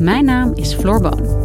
Mijn 0.00 0.24
naam 0.24 0.52
is 0.54 0.74
Floor 0.74 1.00
Boon. 1.00 1.38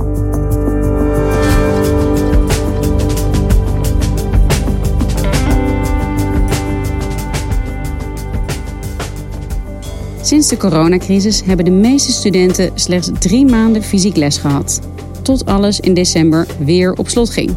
Sinds 10.22 10.48
de 10.48 10.58
coronacrisis 10.58 11.44
hebben 11.46 11.66
de 11.66 11.72
meeste 11.72 12.12
studenten 12.12 12.72
slechts 12.74 13.12
drie 13.20 13.46
maanden 13.46 13.84
fysiek 13.84 14.16
les 14.16 14.38
gehad. 14.38 14.82
Tot 15.22 15.46
alles 15.46 15.80
in 15.80 15.94
december 15.94 16.48
weer 16.60 16.94
op 16.94 17.10
slot 17.10 17.30
ging. 17.30 17.56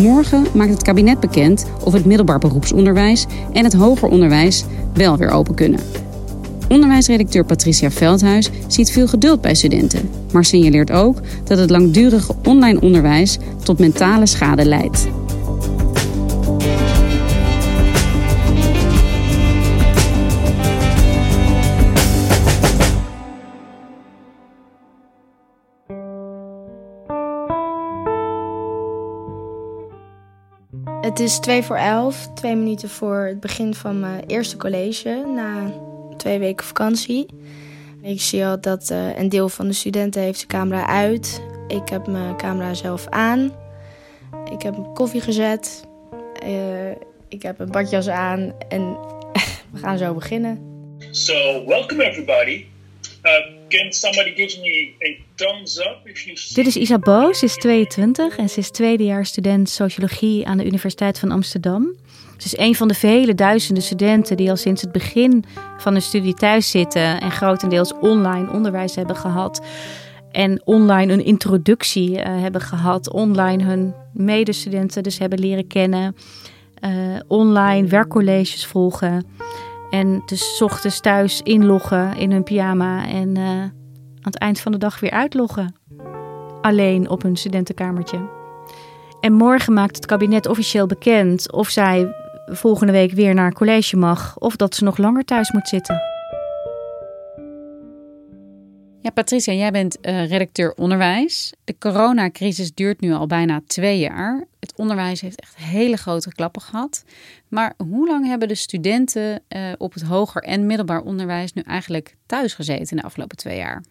Morgen 0.00 0.46
maakt 0.54 0.70
het 0.70 0.82
kabinet 0.82 1.20
bekend 1.20 1.66
of 1.84 1.92
het 1.92 2.04
middelbaar 2.04 2.38
beroepsonderwijs 2.38 3.26
en 3.52 3.64
het 3.64 3.72
hoger 3.72 4.08
onderwijs 4.08 4.64
wel 4.94 5.16
weer 5.16 5.30
open 5.30 5.54
kunnen. 5.54 5.80
Onderwijsredacteur 6.72 7.44
Patricia 7.44 7.90
Veldhuis 7.90 8.50
ziet 8.66 8.90
veel 8.90 9.06
geduld 9.06 9.40
bij 9.40 9.54
studenten, 9.54 10.10
maar 10.32 10.44
signaleert 10.44 10.90
ook 10.90 11.20
dat 11.44 11.58
het 11.58 11.70
langdurige 11.70 12.34
online 12.44 12.80
onderwijs 12.80 13.38
tot 13.64 13.78
mentale 13.78 14.26
schade 14.26 14.64
leidt. 14.64 15.08
Het 31.00 31.20
is 31.20 31.38
twee 31.38 31.62
voor 31.62 31.76
elf, 31.76 32.28
twee 32.34 32.56
minuten 32.56 32.88
voor 32.88 33.16
het 33.16 33.40
begin 33.40 33.74
van 33.74 34.00
mijn 34.00 34.24
eerste 34.26 34.56
college 34.56 35.24
na 35.34 35.72
twee 36.22 36.38
weken 36.38 36.66
vakantie. 36.66 37.26
Ik 38.02 38.20
zie 38.20 38.46
al 38.46 38.60
dat 38.60 38.90
uh, 38.90 39.18
een 39.18 39.28
deel 39.28 39.48
van 39.48 39.66
de 39.66 39.72
studenten 39.72 40.22
heeft 40.22 40.40
de 40.40 40.46
camera 40.46 40.86
uit. 40.86 41.42
Ik 41.68 41.88
heb 41.88 42.06
mijn 42.06 42.36
camera 42.36 42.74
zelf 42.74 43.06
aan. 43.06 43.54
Ik 44.52 44.62
heb 44.62 44.76
een 44.76 44.92
koffie 44.94 45.20
gezet. 45.20 45.84
Uh, 46.46 46.90
ik 47.28 47.42
heb 47.42 47.58
een 47.58 47.70
badjas 47.70 48.08
aan 48.08 48.54
en 48.68 48.96
we 49.72 49.78
gaan 49.78 49.98
zo 49.98 50.14
beginnen. 50.14 50.58
So, 51.10 51.64
welcome 51.66 52.04
everybody. 52.04 52.64
Uh, 53.22 53.32
can 53.68 53.92
somebody 53.92 54.34
give 54.34 54.60
me 54.60 54.94
a 55.00 55.22
thumbs 55.34 55.78
up 55.78 56.00
if 56.04 56.20
you 56.20 56.36
see... 56.36 56.64
Dit 56.64 56.66
is 56.66 56.76
Isa 56.76 56.98
Boos, 56.98 57.38
ze 57.38 57.44
is 57.44 57.56
22 57.56 58.36
en 58.36 58.48
ze 58.48 58.58
is 58.58 58.70
tweedejaars 58.70 59.28
student 59.28 59.70
sociologie 59.70 60.46
aan 60.46 60.58
de 60.58 60.64
Universiteit 60.64 61.18
van 61.18 61.30
Amsterdam. 61.30 61.96
Ze 62.42 62.48
is 62.48 62.66
een 62.66 62.74
van 62.74 62.88
de 62.88 62.94
vele 62.94 63.34
duizenden 63.34 63.82
studenten 63.82 64.36
die 64.36 64.50
al 64.50 64.56
sinds 64.56 64.82
het 64.82 64.92
begin 64.92 65.44
van 65.78 65.92
hun 65.92 66.02
studie 66.02 66.34
thuis 66.34 66.70
zitten 66.70 67.20
en 67.20 67.30
grotendeels 67.30 67.92
online 68.00 68.50
onderwijs 68.50 68.94
hebben 68.94 69.16
gehad. 69.16 69.64
En 70.30 70.60
online 70.64 71.12
een 71.12 71.24
introductie 71.24 72.10
uh, 72.10 72.24
hebben 72.24 72.60
gehad, 72.60 73.10
online 73.10 73.64
hun 73.64 73.94
medestudenten 74.12 75.02
dus 75.02 75.18
hebben 75.18 75.38
leren 75.38 75.66
kennen, 75.66 76.16
uh, 76.84 76.90
online 77.26 77.88
werkcolleges 77.88 78.66
volgen. 78.66 79.26
En 79.90 80.22
dus 80.26 80.62
ochtends 80.62 81.00
thuis 81.00 81.40
inloggen 81.42 82.16
in 82.16 82.32
hun 82.32 82.42
pyjama 82.42 83.06
en 83.06 83.38
uh, 83.38 83.48
aan 83.48 83.72
het 84.20 84.38
eind 84.38 84.60
van 84.60 84.72
de 84.72 84.78
dag 84.78 85.00
weer 85.00 85.10
uitloggen. 85.10 85.74
Alleen 86.60 87.08
op 87.08 87.22
hun 87.22 87.36
studentenkamertje. 87.36 88.18
En 89.20 89.32
morgen 89.32 89.72
maakt 89.72 89.96
het 89.96 90.06
kabinet 90.06 90.48
officieel 90.48 90.86
bekend 90.86 91.52
of 91.52 91.68
zij 91.68 92.20
volgende 92.46 92.92
week 92.92 93.12
weer 93.12 93.34
naar 93.34 93.52
college 93.52 93.96
mag 93.96 94.38
of 94.38 94.56
dat 94.56 94.74
ze 94.74 94.84
nog 94.84 94.96
langer 94.96 95.24
thuis 95.24 95.50
moet 95.52 95.68
zitten. 95.68 96.00
Ja, 99.02 99.10
Patricia, 99.10 99.52
jij 99.52 99.70
bent 99.70 99.98
uh, 100.02 100.28
redacteur 100.28 100.74
onderwijs. 100.74 101.52
De 101.64 101.78
coronacrisis 101.78 102.74
duurt 102.74 103.00
nu 103.00 103.12
al 103.12 103.26
bijna 103.26 103.60
twee 103.66 103.98
jaar. 103.98 104.44
Het 104.60 104.72
onderwijs 104.76 105.20
heeft 105.20 105.40
echt 105.40 105.56
hele 105.56 105.96
grote 105.96 106.32
klappen 106.32 106.62
gehad. 106.62 107.04
Maar 107.48 107.74
hoe 107.76 108.06
lang 108.06 108.26
hebben 108.26 108.48
de 108.48 108.54
studenten 108.54 109.42
uh, 109.48 109.72
op 109.78 109.92
het 109.92 110.02
hoger 110.02 110.42
en 110.42 110.66
middelbaar 110.66 111.00
onderwijs 111.00 111.52
nu 111.52 111.62
eigenlijk 111.62 112.16
thuis 112.26 112.54
gezeten 112.54 112.90
in 112.90 112.96
de 112.96 113.02
afgelopen 113.02 113.36
twee 113.36 113.56
jaar? 113.56 113.84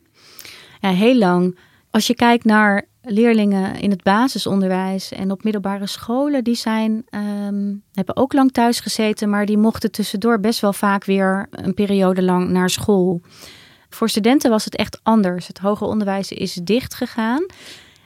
Ja, 0.80 0.90
heel 0.90 1.16
lang. 1.16 1.58
Als 1.92 2.08
je 2.08 2.16
kijkt 2.16 2.46
naar 2.46 2.86
leerlingen 3.02 3.80
in 3.80 3.90
het 3.90 4.04
basisonderwijs 4.04 5.12
en 5.12 5.32
op 5.32 5.44
middelbare 5.44 5.88
scholen, 5.88 6.44
die 6.44 6.56
zijn, 6.56 7.06
um, 7.10 7.84
hebben 7.94 8.16
ook 8.16 8.34
lang 8.34 8.52
thuis 8.52 8.80
gezeten, 8.80 9.30
maar 9.30 9.46
die 9.46 9.58
mochten 9.58 9.92
tussendoor 9.92 10.40
best 10.40 10.60
wel 10.60 10.74
vaak 10.74 11.06
weer 11.06 11.48
een 11.52 11.74
periode 11.74 12.24
lang 12.24 12.50
naar 12.50 12.70
school. 12.70 13.22
Voor 13.90 14.10
studenten 14.10 14.50
was 14.50 14.66
het 14.66 14.76
echt 14.76 15.00
anders. 15.04 15.48
Het 15.48 15.58
hoger 15.58 15.88
onderwijs 15.88 16.32
is 16.32 16.54
dicht 16.54 16.94
gegaan 16.94 17.46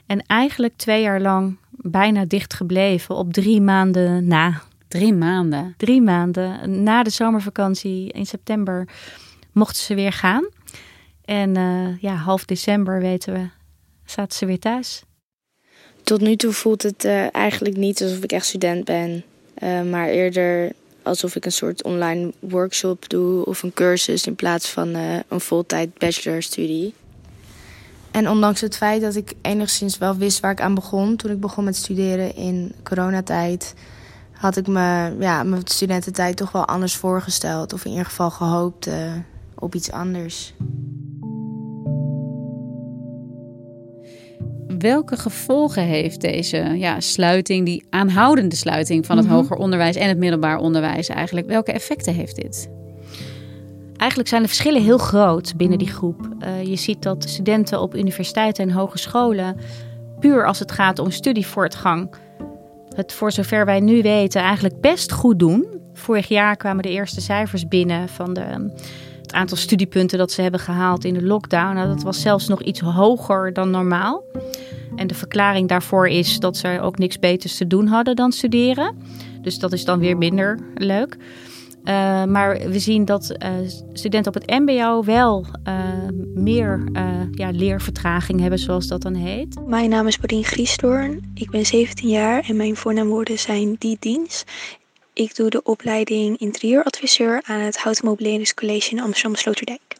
en 0.06 0.22
eigenlijk 0.26 0.76
twee 0.76 1.02
jaar 1.02 1.20
lang 1.20 1.58
bijna 1.70 2.24
dicht 2.24 2.54
gebleven 2.54 3.14
op 3.14 3.32
drie 3.32 3.60
maanden 3.60 4.26
na. 4.26 4.62
Drie 4.88 5.14
maanden? 5.14 5.74
Drie 5.76 6.02
maanden. 6.02 6.82
Na 6.82 7.02
de 7.02 7.10
zomervakantie 7.10 8.12
in 8.12 8.26
september 8.26 8.88
mochten 9.52 9.82
ze 9.82 9.94
weer 9.94 10.12
gaan. 10.12 10.48
En 11.24 11.58
uh, 11.58 11.98
ja, 11.98 12.14
half 12.14 12.44
december 12.44 13.00
weten 13.00 13.32
we, 13.32 13.48
zaten 14.06 14.36
ze 14.38 14.46
weer 14.46 14.58
thuis. 14.58 15.02
Tot 16.02 16.20
nu 16.20 16.36
toe 16.36 16.52
voelt 16.52 16.82
het 16.82 17.04
uh, 17.04 17.34
eigenlijk 17.34 17.76
niet 17.76 18.02
alsof 18.02 18.22
ik 18.22 18.32
echt 18.32 18.46
student 18.46 18.84
ben. 18.84 19.24
Uh, 19.62 19.82
maar 19.82 20.08
eerder 20.08 20.72
alsof 21.02 21.36
ik 21.36 21.44
een 21.44 21.52
soort 21.52 21.82
online 21.82 22.32
workshop 22.38 23.08
doe 23.08 23.44
of 23.44 23.62
een 23.62 23.72
cursus 23.72 24.26
in 24.26 24.34
plaats 24.34 24.68
van 24.68 24.88
uh, 24.88 25.18
een 25.28 25.40
voltijd 25.40 25.98
bachelorstudie. 25.98 26.94
En 28.10 28.28
ondanks 28.28 28.60
het 28.60 28.76
feit 28.76 29.00
dat 29.00 29.14
ik 29.14 29.32
enigszins 29.42 29.98
wel 29.98 30.16
wist 30.16 30.40
waar 30.40 30.50
ik 30.50 30.60
aan 30.60 30.74
begon 30.74 31.16
toen 31.16 31.30
ik 31.30 31.40
begon 31.40 31.64
met 31.64 31.76
studeren 31.76 32.34
in 32.36 32.74
coronatijd, 32.82 33.74
had 34.32 34.56
ik 34.56 34.66
me, 34.66 35.16
ja, 35.18 35.42
mijn 35.42 35.62
studententijd 35.64 36.36
toch 36.36 36.52
wel 36.52 36.66
anders 36.66 36.96
voorgesteld. 36.96 37.72
Of 37.72 37.84
in 37.84 37.90
ieder 37.90 38.06
geval 38.06 38.30
gehoopt 38.30 38.88
op 39.54 39.74
iets 39.74 39.90
anders. 39.90 40.54
Welke 44.86 45.16
gevolgen 45.16 45.82
heeft 45.82 46.20
deze 46.20 46.56
ja, 46.56 47.00
sluiting, 47.00 47.64
die 47.64 47.86
aanhoudende 47.90 48.56
sluiting 48.56 49.06
van 49.06 49.16
het 49.16 49.26
mm 49.26 49.32
-hmm. 49.32 49.40
hoger 49.40 49.56
onderwijs 49.56 49.96
en 49.96 50.08
het 50.08 50.18
middelbaar 50.18 50.58
onderwijs 50.58 51.08
eigenlijk? 51.08 51.46
Welke 51.46 51.72
effecten 51.72 52.14
heeft 52.14 52.36
dit? 52.36 52.70
Eigenlijk 53.96 54.28
zijn 54.28 54.42
de 54.42 54.48
verschillen 54.48 54.82
heel 54.82 54.98
groot 54.98 55.56
binnen 55.56 55.78
die 55.78 55.88
groep. 55.88 56.28
Uh, 56.40 56.62
je 56.62 56.76
ziet 56.76 57.02
dat 57.02 57.28
studenten 57.28 57.80
op 57.80 57.96
universiteiten 57.96 58.68
en 58.68 58.74
hogescholen, 58.74 59.56
puur 60.20 60.46
als 60.46 60.58
het 60.58 60.72
gaat 60.72 60.98
om 60.98 61.10
studievoortgang, 61.10 62.14
het 62.94 63.12
voor 63.12 63.32
zover 63.32 63.64
wij 63.64 63.80
nu 63.80 64.02
weten 64.02 64.40
eigenlijk 64.40 64.80
best 64.80 65.12
goed 65.12 65.38
doen. 65.38 65.66
Vorig 65.92 66.28
jaar 66.28 66.56
kwamen 66.56 66.82
de 66.82 66.90
eerste 66.90 67.20
cijfers 67.20 67.68
binnen 67.68 68.08
van 68.08 68.34
de, 68.34 68.70
het 69.22 69.32
aantal 69.32 69.56
studiepunten 69.56 70.18
dat 70.18 70.32
ze 70.32 70.42
hebben 70.42 70.60
gehaald 70.60 71.04
in 71.04 71.14
de 71.14 71.24
lockdown. 71.24 71.74
Nou, 71.74 71.88
dat 71.88 72.02
was 72.02 72.20
zelfs 72.20 72.48
nog 72.48 72.62
iets 72.62 72.80
hoger 72.80 73.52
dan 73.52 73.70
normaal. 73.70 74.24
En 74.96 75.06
de 75.06 75.14
verklaring 75.14 75.68
daarvoor 75.68 76.08
is 76.08 76.38
dat 76.38 76.56
ze 76.56 76.78
ook 76.80 76.98
niks 76.98 77.18
beters 77.18 77.56
te 77.56 77.66
doen 77.66 77.86
hadden 77.86 78.16
dan 78.16 78.32
studeren. 78.32 78.96
Dus 79.42 79.58
dat 79.58 79.72
is 79.72 79.84
dan 79.84 79.98
weer 79.98 80.16
minder 80.16 80.58
leuk. 80.74 81.16
Uh, 81.86 82.24
maar 82.24 82.58
we 82.58 82.78
zien 82.78 83.04
dat 83.04 83.36
uh, 83.38 83.48
studenten 83.92 84.34
op 84.34 84.42
het 84.42 84.50
MBO 84.60 85.04
wel 85.04 85.46
uh, 85.68 85.74
meer 86.34 86.84
ja, 87.32 87.50
leervertraging 87.50 88.40
hebben, 88.40 88.58
zoals 88.58 88.86
dat 88.86 89.02
dan 89.02 89.14
heet. 89.14 89.66
Mijn 89.66 89.90
naam 89.90 90.06
is 90.06 90.18
Bodien 90.18 90.44
Griesdoorn. 90.44 91.32
Ik 91.34 91.50
ben 91.50 91.66
17 91.66 92.08
jaar 92.08 92.44
en 92.48 92.56
mijn 92.56 92.76
voornaamwoorden 92.76 93.38
zijn 93.38 93.76
die 93.78 93.96
dienst. 94.00 94.50
Ik 95.12 95.36
doe 95.36 95.50
de 95.50 95.62
opleiding 95.62 96.38
interieuradviseur 96.38 97.42
aan 97.44 97.60
het 97.60 97.78
Houten 97.78 98.16
in 98.18 99.00
Amsterdam-Sloterdijk. 99.00 99.95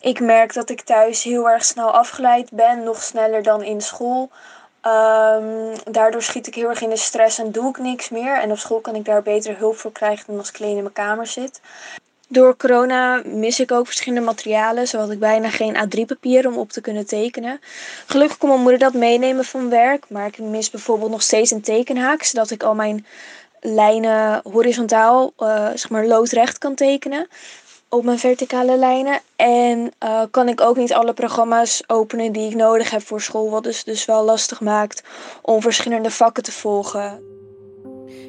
Ik 0.00 0.20
merk 0.20 0.54
dat 0.54 0.70
ik 0.70 0.80
thuis 0.80 1.22
heel 1.22 1.50
erg 1.50 1.64
snel 1.64 1.90
afgeleid 1.90 2.50
ben, 2.50 2.82
nog 2.82 3.02
sneller 3.02 3.42
dan 3.42 3.62
in 3.62 3.80
school. 3.80 4.30
Um, 4.86 5.72
daardoor 5.90 6.22
schiet 6.22 6.46
ik 6.46 6.54
heel 6.54 6.68
erg 6.68 6.80
in 6.80 6.88
de 6.88 6.96
stress 6.96 7.38
en 7.38 7.52
doe 7.52 7.68
ik 7.68 7.78
niks 7.78 8.08
meer. 8.08 8.40
En 8.40 8.50
op 8.50 8.58
school 8.58 8.80
kan 8.80 8.94
ik 8.94 9.04
daar 9.04 9.22
beter 9.22 9.58
hulp 9.58 9.76
voor 9.76 9.92
krijgen 9.92 10.24
dan 10.26 10.38
als 10.38 10.48
ik 10.48 10.60
alleen 10.60 10.76
in 10.76 10.82
mijn 10.82 10.92
kamer 10.92 11.26
zit. 11.26 11.60
Door 12.28 12.56
corona 12.56 13.22
mis 13.24 13.60
ik 13.60 13.72
ook 13.72 13.86
verschillende 13.86 14.24
materialen. 14.24 14.88
Zo 14.88 14.98
had 14.98 15.10
ik 15.10 15.18
bijna 15.18 15.50
geen 15.50 15.76
A3-papier 15.76 16.46
om 16.46 16.58
op 16.58 16.70
te 16.70 16.80
kunnen 16.80 17.06
tekenen. 17.06 17.60
Gelukkig 18.06 18.38
kon 18.38 18.48
mijn 18.48 18.60
moeder 18.60 18.78
dat 18.78 18.94
meenemen 18.94 19.44
van 19.44 19.70
werk. 19.70 20.04
Maar 20.08 20.26
ik 20.26 20.38
mis 20.38 20.70
bijvoorbeeld 20.70 21.10
nog 21.10 21.22
steeds 21.22 21.50
een 21.50 21.62
tekenhaak. 21.62 22.22
Zodat 22.22 22.50
ik 22.50 22.62
al 22.62 22.74
mijn 22.74 23.06
lijnen 23.60 24.40
horizontaal, 24.52 25.32
uh, 25.38 25.68
zeg 25.74 25.90
maar 25.90 26.06
loodrecht 26.06 26.58
kan 26.58 26.74
tekenen 26.74 27.28
op 27.88 28.04
mijn 28.04 28.18
verticale 28.18 28.78
lijnen. 28.78 29.20
En 29.36 29.92
uh, 30.04 30.22
kan 30.30 30.48
ik 30.48 30.60
ook 30.60 30.76
niet 30.76 30.92
alle 30.92 31.12
programma's 31.12 31.82
openen 31.86 32.32
die 32.32 32.48
ik 32.48 32.54
nodig 32.54 32.90
heb 32.90 33.02
voor 33.02 33.20
school. 33.20 33.50
Wat 33.50 33.62
dus, 33.62 33.84
dus 33.84 34.04
wel 34.04 34.24
lastig 34.24 34.60
maakt 34.60 35.02
om 35.42 35.60
verschillende 35.60 36.10
vakken 36.10 36.42
te 36.42 36.52
volgen. 36.52 37.20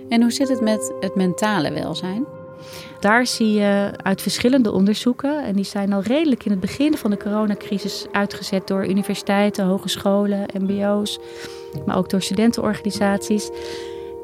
En 0.09 0.21
hoe 0.21 0.31
zit 0.31 0.49
het 0.49 0.61
met 0.61 0.93
het 0.99 1.15
mentale 1.15 1.73
welzijn? 1.73 2.25
Daar 2.99 3.27
zie 3.27 3.53
je 3.53 3.91
uit 4.03 4.21
verschillende 4.21 4.71
onderzoeken, 4.71 5.43
en 5.43 5.55
die 5.55 5.63
zijn 5.63 5.93
al 5.93 6.01
redelijk 6.01 6.45
in 6.45 6.51
het 6.51 6.59
begin 6.59 6.97
van 6.97 7.11
de 7.11 7.17
coronacrisis 7.17 8.05
uitgezet 8.11 8.67
door 8.67 8.87
universiteiten, 8.87 9.65
hogescholen, 9.65 10.45
MBO's, 10.59 11.19
maar 11.85 11.97
ook 11.97 12.09
door 12.09 12.21
studentenorganisaties. 12.21 13.49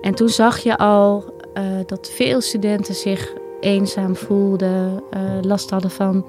En 0.01 0.15
toen 0.15 0.29
zag 0.29 0.59
je 0.59 0.77
al 0.77 1.33
uh, 1.53 1.63
dat 1.85 2.09
veel 2.09 2.41
studenten 2.41 2.95
zich 2.95 3.33
eenzaam 3.63 4.15
voelden, 4.15 5.03
uh, 5.13 5.19
last 5.41 5.69
hadden 5.69 5.91
van 5.91 6.25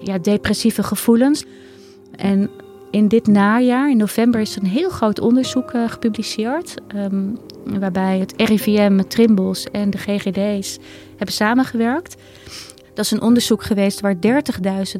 ja, 0.00 0.18
depressieve 0.18 0.82
gevoelens. 0.82 1.44
En 2.16 2.50
in 2.90 3.08
dit 3.08 3.26
najaar, 3.26 3.90
in 3.90 3.96
november, 3.96 4.40
is 4.40 4.56
een 4.56 4.66
heel 4.66 4.90
groot 4.90 5.20
onderzoek 5.20 5.72
uh, 5.72 5.88
gepubliceerd. 5.88 6.74
Um, 6.94 7.38
waarbij 7.64 8.18
het 8.18 8.34
RIVM, 8.36 9.00
Trimbos 9.08 9.64
en 9.64 9.90
de 9.90 9.98
GGD's 9.98 10.78
hebben 11.08 11.34
samengewerkt. 11.34 12.16
Dat 12.94 13.04
is 13.04 13.10
een 13.10 13.22
onderzoek 13.22 13.62
geweest 13.62 14.00
waar 14.00 14.14
30.000 14.14 14.20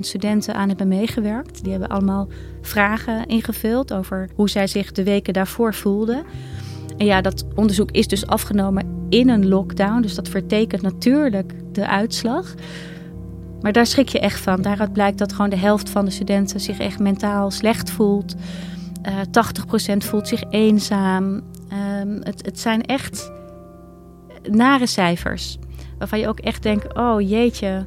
studenten 0.00 0.54
aan 0.54 0.68
hebben 0.68 0.88
meegewerkt. 0.88 1.62
Die 1.62 1.70
hebben 1.70 1.88
allemaal 1.88 2.28
vragen 2.60 3.26
ingevuld 3.26 3.92
over 3.92 4.28
hoe 4.34 4.48
zij 4.48 4.66
zich 4.66 4.92
de 4.92 5.02
weken 5.02 5.32
daarvoor 5.32 5.74
voelden. 5.74 6.24
En 6.96 7.06
ja, 7.06 7.20
dat 7.20 7.44
onderzoek 7.54 7.90
is 7.90 8.08
dus 8.08 8.26
afgenomen 8.26 8.95
in 9.08 9.28
een 9.28 9.48
lockdown. 9.48 10.00
Dus 10.00 10.14
dat 10.14 10.28
vertekent 10.28 10.82
natuurlijk 10.82 11.54
de 11.72 11.86
uitslag. 11.86 12.54
Maar 13.60 13.72
daar 13.72 13.86
schrik 13.86 14.08
je 14.08 14.20
echt 14.20 14.40
van. 14.40 14.62
Daaruit 14.62 14.92
blijkt 14.92 15.18
dat 15.18 15.32
gewoon 15.32 15.50
de 15.50 15.56
helft 15.56 15.90
van 15.90 16.04
de 16.04 16.10
studenten 16.10 16.60
zich 16.60 16.78
echt 16.78 16.98
mentaal 16.98 17.50
slecht 17.50 17.90
voelt. 17.90 18.34
Uh, 19.06 19.20
eh, 19.20 19.26
80% 19.94 19.96
voelt 19.96 20.28
zich 20.28 20.42
eenzaam. 20.50 21.42
Um, 22.02 22.20
het, 22.22 22.44
het 22.44 22.60
zijn 22.60 22.82
echt 22.82 23.30
nare 24.50 24.86
cijfers. 24.86 25.58
Waarvan 25.98 26.18
je 26.18 26.28
ook 26.28 26.40
echt 26.40 26.62
denkt: 26.62 26.94
oh 26.94 27.28
jeetje, 27.28 27.86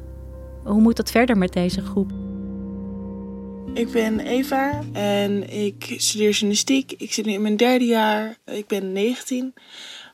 hoe 0.64 0.80
moet 0.80 0.96
dat 0.96 1.10
verder 1.10 1.38
met 1.38 1.52
deze 1.52 1.80
groep? 1.80 2.12
Ik 3.74 3.92
ben 3.92 4.20
Eva 4.20 4.82
en 4.92 5.50
ik 5.50 5.94
studeer 5.96 6.30
journalistiek. 6.30 6.92
Ik 6.92 7.12
zit 7.12 7.24
nu 7.24 7.32
in 7.32 7.42
mijn 7.42 7.56
derde 7.56 7.84
jaar. 7.84 8.36
Ik 8.44 8.66
ben 8.66 8.92
19. 8.92 9.54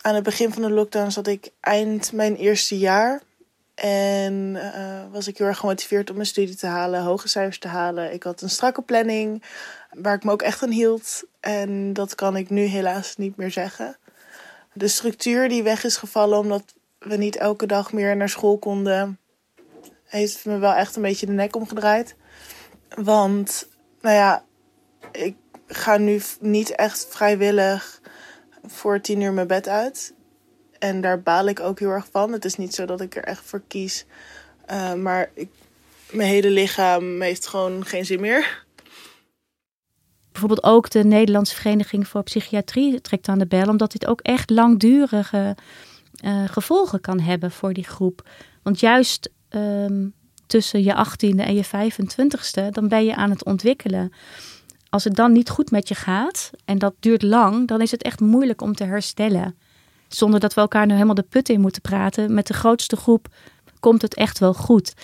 Aan 0.06 0.14
het 0.14 0.24
begin 0.24 0.52
van 0.52 0.62
de 0.62 0.70
lockdown 0.70 1.10
zat 1.10 1.26
ik 1.26 1.50
eind 1.60 2.12
mijn 2.12 2.36
eerste 2.36 2.78
jaar. 2.78 3.22
En 3.74 4.32
uh, 4.54 5.02
was 5.12 5.28
ik 5.28 5.38
heel 5.38 5.46
erg 5.46 5.58
gemotiveerd 5.58 6.10
om 6.10 6.16
mijn 6.16 6.28
studie 6.28 6.54
te 6.54 6.66
halen, 6.66 7.02
hoge 7.02 7.28
cijfers 7.28 7.58
te 7.58 7.68
halen. 7.68 8.12
Ik 8.12 8.22
had 8.22 8.42
een 8.42 8.50
strakke 8.50 8.82
planning 8.82 9.42
waar 9.90 10.14
ik 10.14 10.24
me 10.24 10.30
ook 10.30 10.42
echt 10.42 10.62
aan 10.62 10.70
hield. 10.70 11.22
En 11.40 11.92
dat 11.92 12.14
kan 12.14 12.36
ik 12.36 12.50
nu 12.50 12.62
helaas 12.62 13.16
niet 13.16 13.36
meer 13.36 13.50
zeggen. 13.50 13.96
De 14.72 14.88
structuur 14.88 15.48
die 15.48 15.62
weg 15.62 15.84
is 15.84 15.96
gevallen 15.96 16.38
omdat 16.38 16.74
we 16.98 17.16
niet 17.16 17.36
elke 17.36 17.66
dag 17.66 17.92
meer 17.92 18.16
naar 18.16 18.28
school 18.28 18.58
konden, 18.58 19.18
heeft 20.04 20.44
me 20.44 20.58
wel 20.58 20.72
echt 20.72 20.96
een 20.96 21.02
beetje 21.02 21.26
de 21.26 21.32
nek 21.32 21.56
omgedraaid. 21.56 22.16
Want, 22.94 23.68
nou 24.00 24.14
ja, 24.14 24.44
ik 25.12 25.36
ga 25.66 25.96
nu 25.96 26.20
niet 26.40 26.70
echt 26.70 27.06
vrijwillig 27.10 28.00
voor 28.66 29.00
tien 29.00 29.20
uur 29.20 29.32
mijn 29.32 29.46
bed 29.46 29.68
uit. 29.68 30.14
En 30.78 31.00
daar 31.00 31.22
baal 31.22 31.46
ik 31.48 31.60
ook 31.60 31.78
heel 31.78 31.90
erg 31.90 32.08
van. 32.10 32.32
Het 32.32 32.44
is 32.44 32.56
niet 32.56 32.74
zo 32.74 32.84
dat 32.84 33.00
ik 33.00 33.16
er 33.16 33.24
echt 33.24 33.42
voor 33.44 33.62
kies. 33.68 34.04
Uh, 34.70 34.94
maar 34.94 35.30
ik, 35.34 35.48
mijn 36.10 36.28
hele 36.28 36.50
lichaam 36.50 37.20
heeft 37.20 37.46
gewoon 37.46 37.84
geen 37.84 38.04
zin 38.04 38.20
meer. 38.20 38.64
Bijvoorbeeld 40.32 40.74
ook 40.74 40.90
de 40.90 41.04
Nederlandse 41.04 41.54
Vereniging 41.54 42.08
voor 42.08 42.22
Psychiatrie 42.22 43.00
trekt 43.00 43.28
aan 43.28 43.38
de 43.38 43.46
bel, 43.46 43.68
omdat 43.68 43.92
dit 43.92 44.06
ook 44.06 44.20
echt 44.20 44.50
langdurige 44.50 45.56
uh, 46.24 46.44
gevolgen 46.46 47.00
kan 47.00 47.20
hebben 47.20 47.50
voor 47.50 47.72
die 47.72 47.84
groep. 47.84 48.28
Want 48.62 48.80
juist 48.80 49.30
um, 49.50 50.14
tussen 50.46 50.82
je 50.82 51.06
18e 51.06 51.38
en 51.38 51.54
je 51.54 51.64
25ste, 51.64 52.70
dan 52.70 52.88
ben 52.88 53.04
je 53.04 53.14
aan 53.14 53.30
het 53.30 53.44
ontwikkelen. 53.44 54.12
Als 54.90 55.04
het 55.04 55.14
dan 55.14 55.32
niet 55.32 55.50
goed 55.50 55.70
met 55.70 55.88
je 55.88 55.94
gaat 55.94 56.50
en 56.64 56.78
dat 56.78 56.94
duurt 57.00 57.22
lang, 57.22 57.68
dan 57.68 57.80
is 57.80 57.90
het 57.90 58.02
echt 58.02 58.20
moeilijk 58.20 58.60
om 58.60 58.74
te 58.74 58.84
herstellen. 58.84 59.56
Zonder 60.08 60.40
dat 60.40 60.54
we 60.54 60.60
elkaar 60.60 60.86
nu 60.86 60.92
helemaal 60.92 61.14
de 61.14 61.22
put 61.22 61.48
in 61.48 61.60
moeten 61.60 61.82
praten. 61.82 62.34
Met 62.34 62.46
de 62.46 62.54
grootste 62.54 62.96
groep 62.96 63.28
komt 63.80 64.02
het 64.02 64.14
echt 64.14 64.38
wel 64.38 64.54
goed. 64.54 64.94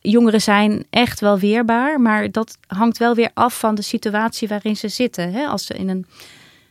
Jongeren 0.00 0.40
zijn 0.40 0.86
echt 0.90 1.20
wel 1.20 1.38
weerbaar, 1.38 2.00
maar 2.00 2.30
dat 2.30 2.58
hangt 2.66 2.98
wel 2.98 3.14
weer 3.14 3.30
af 3.34 3.58
van 3.58 3.74
de 3.74 3.82
situatie 3.82 4.48
waarin 4.48 4.76
ze 4.76 4.88
zitten. 4.88 5.48
Als 5.48 5.66
ze 5.66 5.74
in 5.74 5.88
een 5.88 6.06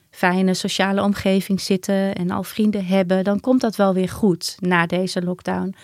fijne 0.10 0.54
sociale 0.54 1.04
omgeving 1.04 1.62
zitten 1.62 2.16
en 2.16 2.32
al 2.32 2.44
vrienden 2.44 2.86
hebben, 2.86 3.24
dan 3.24 3.40
komt 3.40 3.62
dat 3.62 3.76
wel 3.76 3.94
weer 3.94 4.10
goed 4.10 4.56
na 4.60 4.86
deze 4.86 5.22
lockdown. 5.22 5.76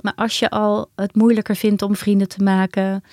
Maar 0.00 0.14
als 0.16 0.38
je 0.38 0.50
al 0.50 0.90
het 0.94 1.14
moeilijker 1.14 1.56
vindt 1.56 1.82
om 1.82 1.96
vrienden 1.96 2.28
te 2.28 2.42
maken, 2.42 3.04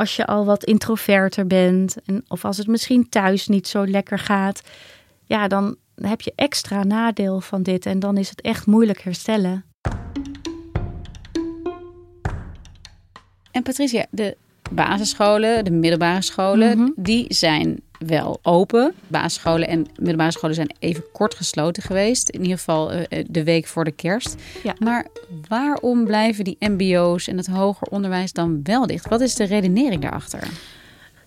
als 0.00 0.16
je 0.16 0.26
al 0.26 0.44
wat 0.44 0.64
introverter 0.64 1.46
bent, 1.46 1.96
en, 2.04 2.24
of 2.28 2.44
als 2.44 2.56
het 2.56 2.66
misschien 2.66 3.08
thuis 3.08 3.48
niet 3.48 3.68
zo 3.68 3.86
lekker 3.86 4.18
gaat, 4.18 4.62
ja, 5.26 5.48
dan 5.48 5.76
heb 5.94 6.20
je 6.20 6.32
extra 6.34 6.82
nadeel 6.82 7.40
van 7.40 7.62
dit 7.62 7.86
en 7.86 7.98
dan 7.98 8.16
is 8.16 8.28
het 8.28 8.40
echt 8.40 8.66
moeilijk 8.66 9.00
herstellen. 9.00 9.64
En 13.50 13.62
Patricia, 13.62 14.06
de 14.10 14.36
basisscholen, 14.70 15.64
de 15.64 15.70
middelbare 15.70 16.22
scholen, 16.22 16.78
mhm. 16.78 16.90
die 16.96 17.34
zijn 17.34 17.80
wel 18.06 18.38
open. 18.42 18.94
Basisscholen 19.06 19.68
en 19.68 19.86
middelbare 19.96 20.30
scholen 20.30 20.54
zijn 20.54 20.74
even 20.78 21.04
kort 21.12 21.34
gesloten 21.34 21.82
geweest. 21.82 22.28
In 22.28 22.40
ieder 22.42 22.58
geval 22.58 22.92
uh, 22.92 23.00
de 23.26 23.44
week 23.44 23.66
voor 23.66 23.84
de 23.84 23.92
kerst. 23.92 24.34
Ja. 24.62 24.74
Maar 24.78 25.06
waarom 25.48 26.04
blijven 26.04 26.44
die 26.44 26.56
MBO's 26.58 27.28
en 27.28 27.36
het 27.36 27.46
hoger 27.46 27.86
onderwijs 27.86 28.32
dan 28.32 28.60
wel 28.62 28.86
dicht? 28.86 29.08
Wat 29.08 29.20
is 29.20 29.34
de 29.34 29.44
redenering 29.44 30.02
daarachter? 30.02 30.48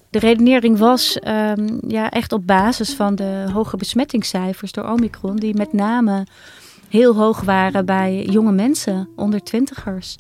De 0.10 0.20
redenering 0.20 0.77
was 0.77 1.18
um, 1.27 1.80
ja, 1.88 2.10
echt 2.10 2.32
op 2.32 2.48
basis 2.48 2.94
van 2.94 3.15
de 3.15 3.46
hoge 3.53 3.77
besmettingscijfers 3.77 4.72
door 4.72 4.89
Omicron, 4.89 5.36
die 5.36 5.56
met 5.56 5.74
name 5.74 6.25
heel 6.89 7.15
hoog 7.15 7.42
waren 7.42 7.86
bij 7.86 8.25
jonge 8.25 8.51
mensen, 8.51 9.10
onder 9.15 9.44
twintigers. 9.44 10.18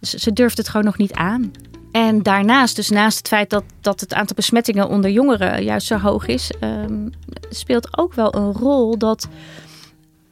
Ze, 0.00 0.18
ze 0.18 0.32
durfden 0.32 0.58
het 0.64 0.68
gewoon 0.68 0.86
nog 0.86 0.98
niet 0.98 1.12
aan. 1.12 1.50
En 1.92 2.22
daarnaast, 2.22 2.76
dus 2.76 2.90
naast 2.90 3.18
het 3.18 3.28
feit 3.28 3.50
dat, 3.50 3.64
dat 3.80 4.00
het 4.00 4.14
aantal 4.14 4.36
besmettingen 4.36 4.88
onder 4.88 5.10
jongeren 5.10 5.62
juist 5.62 5.86
zo 5.86 5.98
hoog 5.98 6.26
is, 6.26 6.50
um, 6.60 7.10
speelt 7.50 7.98
ook 7.98 8.14
wel 8.14 8.34
een 8.34 8.52
rol 8.52 8.98
dat 8.98 9.28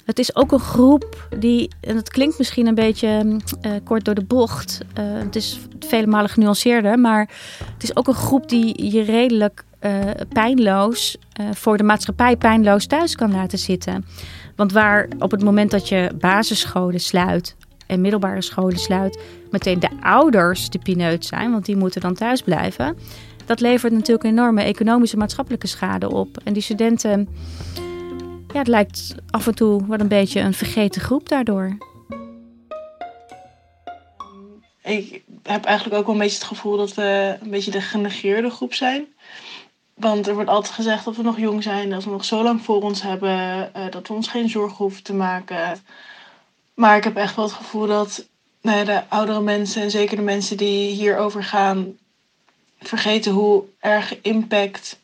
het 0.04 0.18
is 0.18 0.36
ook 0.36 0.52
een 0.52 0.58
groep 0.58 1.28
die, 1.38 1.70
en 1.80 1.96
het 1.96 2.08
klinkt 2.08 2.38
misschien 2.38 2.66
een 2.66 2.74
beetje 2.74 3.40
uh, 3.62 3.72
kort 3.84 4.04
door 4.04 4.14
de 4.14 4.24
bocht, 4.24 4.80
uh, 4.98 5.04
het 5.04 5.36
is 5.36 5.58
vele 5.86 6.06
malen 6.06 6.30
genuanceerder, 6.30 6.98
maar 6.98 7.30
het 7.74 7.82
is 7.82 7.96
ook 7.96 8.06
een 8.06 8.14
groep 8.14 8.48
die 8.48 8.92
je 8.92 9.02
redelijk 9.02 9.64
uh, 9.80 9.92
pijnloos, 10.32 11.16
voor 11.52 11.76
de 11.76 11.82
maatschappij 11.82 12.36
pijnloos 12.36 12.86
thuis 12.86 13.14
kan 13.14 13.32
laten 13.32 13.58
zitten. 13.58 14.04
Want 14.56 14.72
waar 14.72 15.08
op 15.18 15.30
het 15.30 15.42
moment 15.42 15.70
dat 15.70 15.88
je 15.88 16.10
basisscholen 16.20 17.00
sluit, 17.00 17.56
en 17.86 18.00
middelbare 18.00 18.42
scholen 18.42 18.78
sluit, 18.78 19.20
meteen 19.50 19.80
de 19.80 19.90
ouders 20.00 20.70
de 20.70 20.78
pineut 20.78 21.24
zijn, 21.24 21.50
want 21.50 21.64
die 21.64 21.76
moeten 21.76 22.00
dan 22.00 22.14
thuis 22.14 22.42
blijven. 22.42 22.98
Dat 23.46 23.60
levert 23.60 23.92
natuurlijk 23.92 24.24
enorme 24.24 24.62
economische 24.62 25.16
maatschappelijke 25.16 25.66
schade 25.66 26.10
op. 26.10 26.38
En 26.44 26.52
die 26.52 26.62
studenten, 26.62 27.28
ja, 28.52 28.58
het 28.58 28.68
lijkt 28.68 29.14
af 29.30 29.46
en 29.46 29.54
toe 29.54 29.86
wel 29.86 30.00
een 30.00 30.08
beetje 30.08 30.40
een 30.40 30.54
vergeten 30.54 31.00
groep 31.00 31.28
daardoor. 31.28 31.76
ik 34.86 35.22
heb 35.42 35.64
eigenlijk 35.64 35.96
ook 35.96 36.06
wel 36.06 36.14
een 36.14 36.20
beetje 36.20 36.38
het 36.38 36.46
gevoel 36.46 36.76
dat 36.76 36.94
we 36.94 37.36
een 37.40 37.50
beetje 37.50 37.70
de 37.70 37.80
genegeerde 37.80 38.50
groep 38.50 38.74
zijn. 38.74 39.06
Want 39.94 40.26
er 40.26 40.34
wordt 40.34 40.50
altijd 40.50 40.74
gezegd 40.74 41.04
dat 41.04 41.16
we 41.16 41.22
nog 41.22 41.38
jong 41.38 41.62
zijn, 41.62 41.90
dat 41.90 42.04
we 42.04 42.10
nog 42.10 42.24
zo 42.24 42.42
lang 42.42 42.62
voor 42.62 42.82
ons 42.82 43.02
hebben, 43.02 43.70
uh, 43.76 43.90
dat 43.90 44.08
we 44.08 44.14
ons 44.14 44.28
geen 44.28 44.48
zorgen 44.48 44.76
hoeven 44.76 45.02
te 45.02 45.14
maken. 45.14 45.80
Maar 46.76 46.96
ik 46.96 47.04
heb 47.04 47.16
echt 47.16 47.36
wel 47.36 47.44
het 47.44 47.54
gevoel 47.54 47.86
dat 47.86 48.28
nou 48.60 48.84
de 48.84 49.08
oudere 49.08 49.40
mensen, 49.40 49.82
en 49.82 49.90
zeker 49.90 50.16
de 50.16 50.22
mensen 50.22 50.56
die 50.56 50.90
hierover 50.90 51.44
gaan, 51.44 51.98
vergeten 52.78 53.32
hoe 53.32 53.64
erg 53.80 54.20
impact 54.20 54.98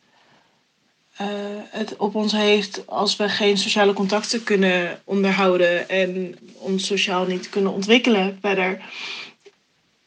uh, 1.21 1.27
het 1.69 1.97
op 1.97 2.15
ons 2.15 2.31
heeft 2.31 2.87
als 2.87 3.15
we 3.15 3.29
geen 3.29 3.57
sociale 3.57 3.93
contacten 3.93 4.43
kunnen 4.43 5.01
onderhouden 5.03 5.89
en 5.89 6.37
ons 6.53 6.85
sociaal 6.85 7.25
niet 7.25 7.49
kunnen 7.49 7.73
ontwikkelen 7.73 8.37
verder. 8.41 8.81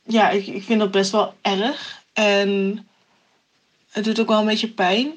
Ja, 0.02 0.30
ik, 0.30 0.46
ik 0.46 0.62
vind 0.62 0.80
dat 0.80 0.90
best 0.90 1.10
wel 1.10 1.34
erg. 1.42 2.02
En 2.12 2.88
het 3.90 4.04
doet 4.04 4.20
ook 4.20 4.28
wel 4.28 4.40
een 4.40 4.46
beetje 4.46 4.70
pijn. 4.72 5.12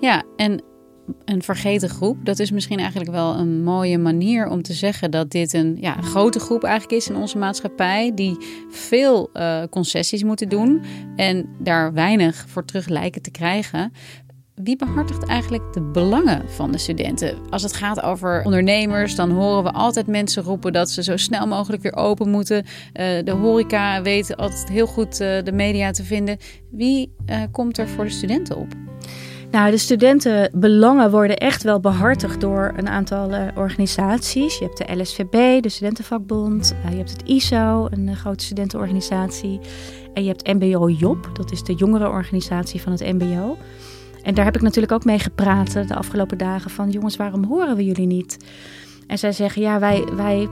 Ja, 0.00 0.22
en 0.36 0.62
een 1.24 1.42
vergeten 1.42 1.88
groep. 1.88 2.24
Dat 2.24 2.38
is 2.38 2.50
misschien 2.50 2.78
eigenlijk 2.78 3.10
wel 3.10 3.34
een 3.34 3.62
mooie 3.62 3.98
manier 3.98 4.48
om 4.48 4.62
te 4.62 4.72
zeggen 4.72 5.10
dat 5.10 5.30
dit 5.30 5.52
een 5.52 5.76
ja, 5.80 5.94
grote 6.00 6.38
groep 6.38 6.64
eigenlijk 6.64 7.00
is 7.02 7.08
in 7.08 7.16
onze 7.16 7.38
maatschappij. 7.38 8.12
Die 8.14 8.36
veel 8.70 9.30
uh, 9.34 9.62
concessies 9.70 10.22
moeten 10.22 10.48
doen 10.48 10.82
en 11.16 11.48
daar 11.58 11.92
weinig 11.92 12.44
voor 12.48 12.64
terug 12.64 12.88
lijken 12.88 13.22
te 13.22 13.30
krijgen. 13.30 13.92
Wie 14.54 14.76
behartigt 14.76 15.26
eigenlijk 15.26 15.72
de 15.72 15.80
belangen 15.80 16.50
van 16.50 16.72
de 16.72 16.78
studenten? 16.78 17.38
Als 17.50 17.62
het 17.62 17.72
gaat 17.72 18.02
over 18.02 18.44
ondernemers, 18.44 19.14
dan 19.14 19.30
horen 19.30 19.62
we 19.62 19.72
altijd 19.72 20.06
mensen 20.06 20.42
roepen 20.42 20.72
dat 20.72 20.90
ze 20.90 21.02
zo 21.02 21.16
snel 21.16 21.46
mogelijk 21.46 21.82
weer 21.82 21.96
open 21.96 22.30
moeten. 22.30 22.56
Uh, 22.56 22.64
de 23.24 23.30
horeca 23.30 24.02
weet 24.02 24.36
altijd 24.36 24.68
heel 24.68 24.86
goed 24.86 25.20
uh, 25.20 25.42
de 25.42 25.52
media 25.52 25.90
te 25.90 26.04
vinden. 26.04 26.36
Wie 26.70 27.12
komt 27.50 27.78
er 27.78 27.88
voor 27.88 28.04
de 28.04 28.10
studenten 28.10 28.56
op? 28.56 28.74
Nou, 29.56 29.70
de 29.70 29.78
studentenbelangen 29.78 31.10
worden 31.10 31.36
echt 31.36 31.62
wel 31.62 31.80
behartigd 31.80 32.40
door 32.40 32.72
een 32.76 32.88
aantal 32.88 33.30
uh, 33.30 33.42
organisaties. 33.54 34.58
Je 34.58 34.64
hebt 34.64 34.78
de 34.78 35.02
LSVB, 35.02 35.62
de 35.62 35.68
Studentenvakbond. 35.68 36.74
Uh, 36.84 36.90
je 36.90 36.96
hebt 36.96 37.10
het 37.10 37.22
ISO, 37.22 37.86
een 37.90 38.06
uh, 38.06 38.16
grote 38.16 38.44
studentenorganisatie. 38.44 39.60
En 40.14 40.22
je 40.22 40.28
hebt 40.28 40.46
MBO 40.46 40.88
Job, 40.90 41.30
dat 41.32 41.52
is 41.52 41.62
de 41.62 41.74
jongerenorganisatie 41.74 42.82
van 42.82 42.92
het 42.92 43.00
MBO. 43.00 43.56
En 44.22 44.34
daar 44.34 44.44
heb 44.44 44.54
ik 44.54 44.62
natuurlijk 44.62 44.92
ook 44.92 45.04
mee 45.04 45.18
gepraat 45.18 45.72
de 45.72 45.94
afgelopen 45.94 46.38
dagen 46.38 46.70
van... 46.70 46.90
jongens, 46.90 47.16
waarom 47.16 47.44
horen 47.44 47.76
we 47.76 47.84
jullie 47.84 48.06
niet? 48.06 48.36
En 49.06 49.18
zij 49.18 49.32
zeggen, 49.32 49.62
ja, 49.62 49.78
wij, 49.78 50.04
wij, 50.16 50.48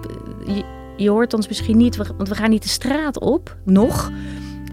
je 0.97 1.11
hoort 1.11 1.35
ons 1.35 1.49
misschien 1.49 1.77
niet, 1.77 1.97
want 1.97 2.29
we 2.29 2.35
gaan 2.35 2.51
niet 2.51 2.63
de 2.63 2.69
straat 2.69 3.21
op, 3.21 3.57
nog... 3.65 4.11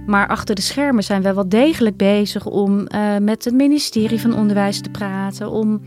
Maar 0.06 0.28
achter 0.28 0.56
de 0.56 0.62
schermen 0.62 1.04
zijn 1.04 1.22
we 1.22 1.34
wel 1.34 1.50
degelijk 1.50 1.98
bezig 1.98 2.46
om 2.46 2.88
uh, 2.88 3.18
met 3.18 3.46
het 3.46 3.54
ministerie 3.54 4.22
van 4.22 4.36
Onderwijs 4.36 4.82
te 4.82 4.90
praten. 4.90 5.50
Om 5.50 5.82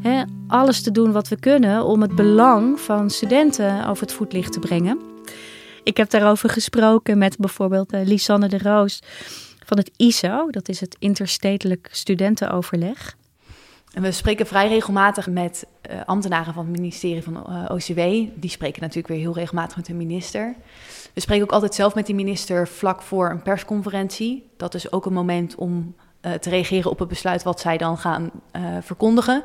hè, 0.00 0.22
alles 0.46 0.82
te 0.82 0.90
doen 0.90 1.12
wat 1.12 1.28
we 1.28 1.36
kunnen 1.36 1.84
om 1.84 2.02
het 2.02 2.14
belang 2.14 2.80
van 2.80 3.10
studenten 3.10 3.86
over 3.86 4.02
het 4.02 4.12
voetlicht 4.12 4.52
te 4.52 4.58
brengen. 4.58 4.98
Ik 5.82 5.96
heb 5.96 6.10
daarover 6.10 6.48
gesproken 6.48 7.18
met 7.18 7.36
bijvoorbeeld 7.36 7.92
uh, 7.92 8.06
Lisanne 8.06 8.48
de 8.48 8.58
Roos 8.58 9.00
van 9.64 9.78
het 9.78 9.90
ISO. 9.96 10.50
Dat 10.50 10.68
is 10.68 10.80
het 10.80 10.96
Interstedelijk 10.98 11.88
Studentenoverleg. 11.90 13.16
We 13.94 14.12
spreken 14.12 14.46
vrij 14.46 14.68
regelmatig 14.68 15.28
met 15.28 15.66
uh, 15.90 16.00
ambtenaren 16.04 16.54
van 16.54 16.66
het 16.66 16.76
ministerie 16.76 17.22
van 17.22 17.46
uh, 17.48 17.64
OCW. 17.68 18.00
Die 18.40 18.50
spreken 18.50 18.80
natuurlijk 18.80 19.08
weer 19.08 19.18
heel 19.18 19.34
regelmatig 19.34 19.76
met 19.76 19.86
de 19.86 19.94
minister. 19.94 20.54
We 21.12 21.20
spreken 21.20 21.44
ook 21.44 21.52
altijd 21.52 21.74
zelf 21.74 21.94
met 21.94 22.06
die 22.06 22.14
minister 22.14 22.68
vlak 22.68 23.02
voor 23.02 23.30
een 23.30 23.42
persconferentie. 23.42 24.50
Dat 24.56 24.74
is 24.74 24.92
ook 24.92 25.06
een 25.06 25.12
moment 25.12 25.54
om 25.54 25.94
uh, 26.22 26.32
te 26.32 26.50
reageren 26.50 26.90
op 26.90 26.98
het 26.98 27.08
besluit 27.08 27.42
wat 27.42 27.60
zij 27.60 27.76
dan 27.76 27.98
gaan 27.98 28.30
verkondigen. 28.80 29.44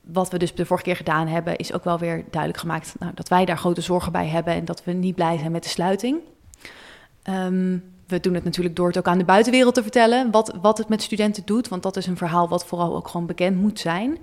Wat 0.00 0.30
we 0.30 0.38
dus 0.38 0.54
de 0.54 0.66
vorige 0.66 0.84
keer 0.84 0.96
gedaan 0.96 1.26
hebben, 1.26 1.56
is 1.56 1.72
ook 1.72 1.84
wel 1.84 1.98
weer 1.98 2.24
duidelijk 2.30 2.60
gemaakt 2.60 2.94
nou, 2.98 3.12
dat 3.14 3.28
wij 3.28 3.44
daar 3.44 3.58
grote 3.58 3.80
zorgen 3.80 4.12
bij 4.12 4.26
hebben 4.26 4.54
en 4.54 4.64
dat 4.64 4.84
we 4.84 4.92
niet 4.92 5.14
blij 5.14 5.38
zijn 5.38 5.52
met 5.52 5.62
de 5.62 5.68
sluiting. 5.68 6.18
Um, 7.28 7.84
we 8.12 8.20
doen 8.20 8.34
het 8.34 8.44
natuurlijk 8.44 8.76
door 8.76 8.86
het 8.86 8.98
ook 8.98 9.06
aan 9.06 9.18
de 9.18 9.24
buitenwereld 9.24 9.74
te 9.74 9.82
vertellen. 9.82 10.30
Wat, 10.30 10.54
wat 10.60 10.78
het 10.78 10.88
met 10.88 11.02
studenten 11.02 11.42
doet. 11.44 11.68
Want 11.68 11.82
dat 11.82 11.96
is 11.96 12.06
een 12.06 12.16
verhaal 12.16 12.48
wat 12.48 12.66
vooral 12.66 12.96
ook 12.96 13.08
gewoon 13.08 13.26
bekend 13.26 13.56
moet 13.60 13.80
zijn. 13.80 14.18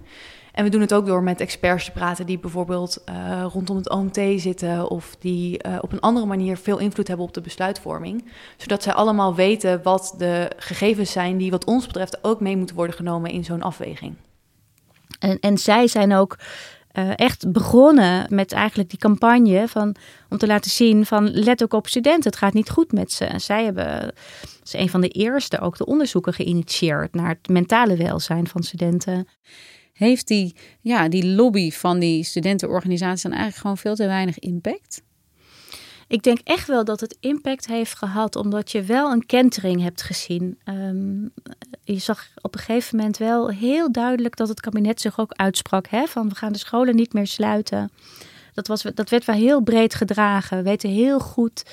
En 0.51 0.63
we 0.63 0.69
doen 0.69 0.81
het 0.81 0.93
ook 0.93 1.05
door 1.05 1.23
met 1.23 1.41
experts 1.41 1.85
te 1.85 1.91
praten 1.91 2.25
die 2.25 2.39
bijvoorbeeld 2.39 3.03
uh, 3.09 3.45
rondom 3.51 3.77
het 3.77 3.89
OMT 3.89 4.19
zitten. 4.35 4.89
Of 4.89 5.15
die 5.19 5.63
uh, 5.67 5.77
op 5.81 5.91
een 5.91 5.99
andere 5.99 6.25
manier 6.25 6.57
veel 6.57 6.77
invloed 6.77 7.07
hebben 7.07 7.25
op 7.25 7.33
de 7.33 7.41
besluitvorming. 7.41 8.25
Zodat 8.57 8.83
zij 8.83 8.93
allemaal 8.93 9.35
weten 9.35 9.83
wat 9.83 10.15
de 10.17 10.51
gegevens 10.57 11.11
zijn 11.11 11.37
die 11.37 11.51
wat 11.51 11.65
ons 11.65 11.85
betreft 11.85 12.23
ook 12.23 12.39
mee 12.39 12.57
moeten 12.57 12.75
worden 12.75 12.95
genomen 12.95 13.31
in 13.31 13.43
zo'n 13.43 13.61
afweging. 13.61 14.15
En, 15.19 15.39
en 15.39 15.57
zij 15.57 15.87
zijn 15.87 16.13
ook 16.13 16.37
uh, 16.99 17.11
echt 17.15 17.51
begonnen 17.51 18.35
met 18.35 18.51
eigenlijk 18.51 18.89
die 18.89 18.99
campagne 18.99 19.67
van, 19.67 19.95
om 20.29 20.37
te 20.37 20.47
laten 20.47 20.71
zien 20.71 21.05
van 21.05 21.31
let 21.31 21.63
ook 21.63 21.73
op 21.73 21.87
studenten, 21.87 22.29
het 22.29 22.39
gaat 22.39 22.53
niet 22.53 22.69
goed 22.69 22.91
met 22.91 23.11
ze. 23.11 23.29
Zij 23.35 23.63
hebben, 23.63 24.13
is 24.63 24.73
een 24.73 24.89
van 24.89 25.01
de 25.01 25.07
eerste 25.07 25.59
ook 25.59 25.77
de 25.77 25.85
onderzoeken 25.85 26.33
geïnitieerd 26.33 27.13
naar 27.13 27.29
het 27.29 27.47
mentale 27.47 27.95
welzijn 27.95 28.47
van 28.47 28.63
studenten. 28.63 29.27
Heeft 29.93 30.27
die, 30.27 30.55
ja, 30.81 31.09
die 31.09 31.25
lobby 31.25 31.71
van 31.71 31.99
die 31.99 32.23
studentenorganisaties 32.23 33.21
dan 33.21 33.31
eigenlijk 33.31 33.61
gewoon 33.61 33.77
veel 33.77 33.95
te 33.95 34.05
weinig 34.05 34.39
impact? 34.39 35.01
Ik 36.09 36.23
denk 36.23 36.39
echt 36.43 36.67
wel 36.67 36.83
dat 36.83 36.99
het 36.99 37.17
impact 37.19 37.67
heeft 37.67 37.97
gehad, 37.97 38.35
omdat 38.35 38.71
je 38.71 38.83
wel 38.83 39.11
een 39.11 39.25
kentering 39.25 39.81
hebt 39.81 40.01
gezien. 40.01 40.59
Um, 40.65 41.33
je 41.83 41.97
zag 41.97 42.27
op 42.41 42.53
een 42.53 42.59
gegeven 42.59 42.97
moment 42.97 43.17
wel 43.17 43.49
heel 43.49 43.91
duidelijk 43.91 44.35
dat 44.35 44.47
het 44.47 44.59
kabinet 44.59 45.01
zich 45.01 45.19
ook 45.19 45.31
uitsprak: 45.31 45.87
hè, 45.87 46.05
van 46.05 46.29
we 46.29 46.35
gaan 46.35 46.51
de 46.51 46.59
scholen 46.59 46.95
niet 46.95 47.13
meer 47.13 47.27
sluiten. 47.27 47.91
Dat, 48.53 48.67
was, 48.67 48.81
dat 48.81 49.09
werd 49.09 49.25
wel 49.25 49.35
heel 49.35 49.61
breed 49.61 49.93
gedragen. 49.93 50.57
We 50.57 50.63
weten 50.63 50.89
heel 50.89 51.19
goed 51.19 51.63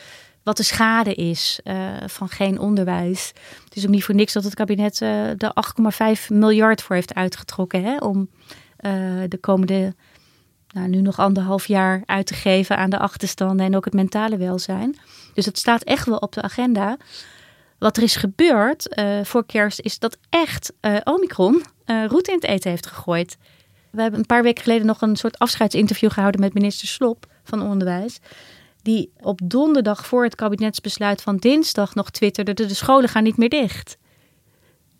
wat 0.42 0.56
de 0.56 0.62
schade 0.62 1.14
is 1.14 1.60
uh, 1.64 1.88
van 2.06 2.28
geen 2.28 2.58
onderwijs. 2.58 3.32
Het 3.64 3.76
is 3.76 3.84
ook 3.84 3.90
niet 3.90 4.04
voor 4.04 4.14
niks 4.14 4.32
dat 4.32 4.44
het 4.44 4.54
kabinet 4.54 5.00
uh, 5.00 5.42
er 5.42 5.52
8,5 6.18 6.26
miljard 6.28 6.82
voor 6.82 6.96
heeft 6.96 7.14
uitgetrokken 7.14 7.82
hè, 7.82 7.96
om 7.96 8.28
uh, 8.80 9.22
de 9.28 9.38
komende 9.40 9.94
nou, 10.76 10.88
nu 10.88 11.00
nog 11.00 11.18
anderhalf 11.18 11.66
jaar 11.66 12.02
uit 12.06 12.26
te 12.26 12.34
geven 12.34 12.76
aan 12.76 12.90
de 12.90 12.98
achterstanden 12.98 13.66
en 13.66 13.76
ook 13.76 13.84
het 13.84 13.94
mentale 13.94 14.36
welzijn. 14.36 14.96
Dus 15.34 15.46
het 15.46 15.58
staat 15.58 15.82
echt 15.82 16.06
wel 16.06 16.16
op 16.16 16.32
de 16.32 16.42
agenda. 16.42 16.96
Wat 17.78 17.96
er 17.96 18.02
is 18.02 18.16
gebeurd 18.16 18.98
uh, 18.98 19.24
voor 19.24 19.46
kerst 19.46 19.80
is 19.80 19.98
dat 19.98 20.18
echt 20.30 20.72
uh, 20.80 20.96
Omicron 21.04 21.64
uh, 21.86 22.06
roet 22.06 22.28
in 22.28 22.34
het 22.34 22.44
eten 22.44 22.70
heeft 22.70 22.86
gegooid. 22.86 23.36
We 23.90 24.02
hebben 24.02 24.20
een 24.20 24.26
paar 24.26 24.42
weken 24.42 24.62
geleden 24.62 24.86
nog 24.86 25.00
een 25.00 25.16
soort 25.16 25.38
afscheidsinterview 25.38 26.10
gehouden 26.10 26.40
met 26.40 26.54
minister 26.54 26.88
Slop 26.88 27.26
van 27.44 27.62
Onderwijs. 27.62 28.18
Die 28.82 29.12
op 29.20 29.40
donderdag 29.44 30.06
voor 30.06 30.24
het 30.24 30.34
kabinetsbesluit 30.34 31.22
van 31.22 31.36
dinsdag 31.36 31.94
nog 31.94 32.10
twitterde: 32.10 32.54
de 32.54 32.74
scholen 32.74 33.08
gaan 33.08 33.22
niet 33.22 33.36
meer 33.36 33.48
dicht. 33.48 33.96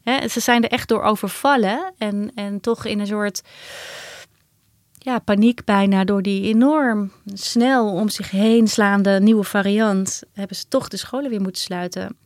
Ze 0.05 0.41
zijn 0.41 0.63
er 0.63 0.71
echt 0.71 0.89
door 0.89 1.03
overvallen 1.03 1.95
en, 1.99 2.33
en 2.35 2.61
toch 2.61 2.85
in 2.85 3.01
een 3.01 3.07
soort 3.07 3.43
ja, 5.07 5.19
paniek 5.19 5.65
bijna 5.65 6.05
door 6.05 6.23
die 6.23 6.43
enorm 6.43 7.13
snel 7.35 7.93
om 7.93 8.09
zich 8.09 8.31
heen 8.31 8.69
slaande 8.69 9.21
nieuwe 9.21 9.45
variant, 9.45 10.23
hebben 10.33 10.57
ze 10.57 10.69
toch 10.69 10.89
de 10.89 10.97
scholen 10.97 11.31
weer 11.31 11.41
moeten 11.41 11.63
sluiten. 11.63 12.17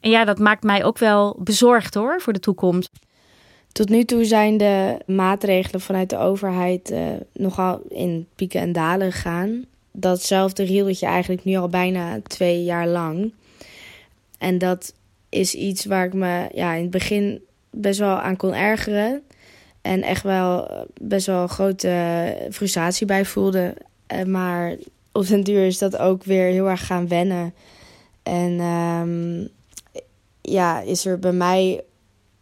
En 0.00 0.10
ja, 0.10 0.24
dat 0.24 0.38
maakt 0.38 0.62
mij 0.62 0.84
ook 0.84 0.98
wel 0.98 1.36
bezorgd 1.38 1.94
hoor 1.94 2.20
voor 2.20 2.32
de 2.32 2.40
toekomst. 2.40 2.90
Tot 3.72 3.88
nu 3.88 4.04
toe 4.04 4.24
zijn 4.24 4.56
de 4.56 4.98
maatregelen 5.06 5.80
vanuit 5.80 6.10
de 6.10 6.18
overheid 6.18 6.90
uh, 6.90 7.08
nogal 7.32 7.82
in 7.88 8.26
pieken 8.34 8.60
en 8.60 8.72
dalen 8.72 9.12
gegaan. 9.12 9.64
Datzelfde 9.92 10.64
rieltje 10.64 11.06
eigenlijk 11.06 11.44
nu 11.44 11.56
al 11.56 11.68
bijna 11.68 12.20
twee 12.22 12.64
jaar 12.64 12.86
lang. 12.86 13.32
En 14.38 14.58
dat 14.58 14.94
is 15.28 15.54
iets 15.54 15.84
waar 15.84 16.06
ik 16.06 16.14
me 16.14 16.48
ja, 16.54 16.72
in 16.72 16.82
het 16.82 16.90
begin 16.90 17.40
best 17.70 17.98
wel 17.98 18.16
aan 18.16 18.36
kon 18.36 18.54
ergeren. 18.54 19.22
En 19.86 20.02
echt 20.02 20.22
wel 20.22 20.68
eh, 20.68 20.80
best 21.00 21.26
wel 21.26 21.46
grote 21.46 22.36
frustratie 22.50 23.06
bij 23.06 23.24
voelde. 23.24 23.74
Eh, 24.06 24.24
maar 24.24 24.76
op 25.12 25.26
den 25.26 25.44
duur 25.44 25.66
is 25.66 25.78
dat 25.78 25.96
ook 25.96 26.24
weer 26.24 26.44
heel 26.50 26.68
erg 26.68 26.86
gaan 26.86 27.08
wennen. 27.08 27.54
En 28.22 28.60
um, 28.60 29.48
ja, 30.40 30.80
is 30.80 31.06
er 31.06 31.18
bij 31.18 31.32
mij 31.32 31.82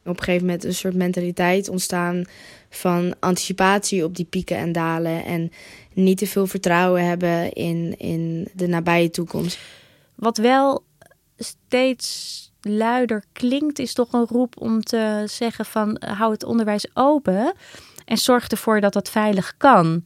op 0.04 0.18
een 0.18 0.24
gegeven 0.24 0.46
moment 0.46 0.64
een 0.64 0.74
soort 0.74 0.94
mentaliteit 0.94 1.68
ontstaan 1.68 2.24
van 2.68 3.14
anticipatie 3.20 4.04
op 4.04 4.16
die 4.16 4.24
pieken 4.24 4.56
en 4.56 4.72
dalen. 4.72 5.24
En 5.24 5.52
niet 5.92 6.18
te 6.18 6.26
veel 6.26 6.46
vertrouwen 6.46 7.06
hebben 7.06 7.52
in, 7.52 7.94
in 7.98 8.48
de 8.52 8.66
nabije 8.66 9.10
toekomst. 9.10 9.58
Wat 10.14 10.36
wel 10.36 10.84
steeds 11.38 12.52
luider 12.64 13.24
klinkt, 13.32 13.78
is 13.78 13.92
toch 13.92 14.12
een 14.12 14.26
roep 14.26 14.60
om 14.60 14.82
te 14.82 15.22
zeggen 15.26 15.64
van 15.64 16.02
hou 16.06 16.32
het 16.32 16.44
onderwijs 16.44 16.86
open. 16.94 17.52
En 18.04 18.18
zorg 18.18 18.48
ervoor 18.48 18.80
dat 18.80 18.92
dat 18.92 19.10
veilig 19.10 19.54
kan. 19.56 20.02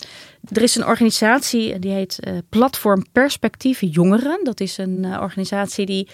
Er 0.53 0.62
is 0.62 0.75
een 0.77 0.87
organisatie 0.87 1.79
die 1.79 1.93
heet 1.93 2.19
uh, 2.21 2.38
Platform 2.49 3.05
Perspectieven 3.12 3.88
Jongeren. 3.88 4.41
Dat 4.45 4.61
is 4.61 4.79
een 4.79 5.05
uh, 5.05 5.21
organisatie 5.21 5.87
die 5.87 6.09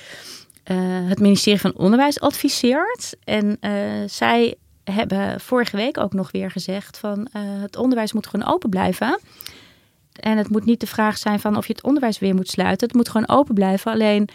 uh, 0.71 0.77
het 1.09 1.21
ministerie 1.21 1.61
van 1.61 1.77
Onderwijs 1.77 2.21
adviseert. 2.21 3.17
En 3.25 3.59
zij 4.07 4.55
hebben 4.85 5.41
vorige 5.41 5.77
week 5.77 5.99
ook 5.99 6.13
nog 6.13 6.31
weer 6.31 6.51
gezegd 6.51 6.99
van 6.99 7.29
het 7.33 7.77
onderwijs 7.77 8.13
moet 8.13 8.27
gewoon 8.27 8.47
open 8.47 8.71
blijven. 8.71 9.21
En 10.21 10.39
het 10.39 10.49
moet 10.49 10.65
niet 10.65 10.81
de 10.81 10.87
vraag 10.87 11.19
zijn 11.19 11.41
van 11.41 11.57
of 11.57 11.67
je 11.67 11.73
het 11.73 11.83
onderwijs 11.83 12.19
weer 12.19 12.35
moet 12.35 12.49
sluiten. 12.49 12.87
Het 12.87 12.97
moet 12.97 13.09
gewoon 13.09 13.29
open 13.29 13.55
blijven. 13.55 13.93
Alleen 13.93 14.29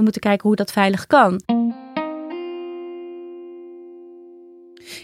we 0.00 0.06
moeten 0.06 0.30
kijken 0.30 0.48
hoe 0.48 0.56
dat 0.56 0.72
veilig 0.72 1.06
kan. 1.06 1.40